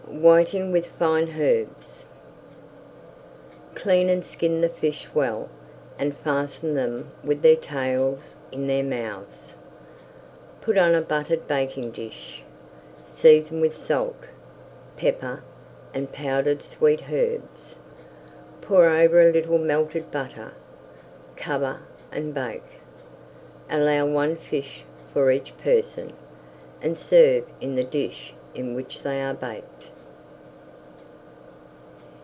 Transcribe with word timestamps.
WHITING 0.07 0.71
WITH 0.73 0.87
FINE 0.99 1.27
HERBS 1.29 2.05
Clean 3.75 4.07
and 4.09 4.23
skin 4.25 4.59
the 4.61 4.69
fish 4.69 5.07
well 5.15 5.47
and 5.97 6.15
fasten 6.17 6.75
them 6.75 7.11
with 7.23 7.41
their 7.41 7.55
tails 7.55 8.35
in 8.51 8.67
their 8.67 8.83
mouths. 8.83 9.53
Put 10.59 10.77
on 10.77 10.93
a 10.95 11.01
buttered 11.01 11.47
baking 11.47 11.91
dish, 11.91 12.43
season 13.05 13.61
with 13.61 13.75
salt, 13.75 14.17
pepper, 14.97 15.41
and 15.93 16.11
powdered 16.11 16.61
sweet 16.61 17.03
herbs, 17.11 17.75
pour 18.59 18.87
over 18.89 19.21
a 19.27 19.31
little 19.31 19.57
melted 19.59 20.11
butter, 20.11 20.51
cover, 21.37 21.79
and 22.11 22.33
bake. 22.33 22.81
Allow 23.71 24.07
one 24.07 24.35
fish 24.35 24.83
for 25.13 25.31
each 25.31 25.57
person 25.57 26.13
and 26.81 26.97
serve 26.97 27.45
in 27.61 27.75
the 27.75 27.83
dish 27.85 28.33
in 28.53 28.75
which 28.75 29.01
they 29.01 29.21
are 29.23 29.33
baked. 29.33 29.87